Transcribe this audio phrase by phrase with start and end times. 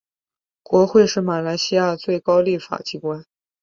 [0.63, 3.23] 国会是马来西亚最高立法机关。